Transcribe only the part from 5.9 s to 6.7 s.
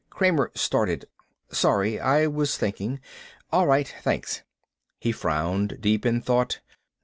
in thought.